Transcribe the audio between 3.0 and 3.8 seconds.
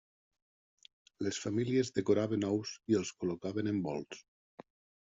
els col·locaven